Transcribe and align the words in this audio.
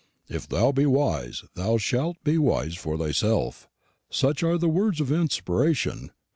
'If 0.27 0.49
thou 0.49 0.71
be 0.71 0.87
wise, 0.87 1.43
thou 1.53 1.77
shalt 1.77 2.17
be 2.23 2.39
wise 2.39 2.73
for 2.75 2.97
thyself;' 2.97 3.69
such 4.09 4.41
are 4.41 4.57
the 4.57 4.67
words 4.67 4.99
of 4.99 5.11
inspiration. 5.11 6.09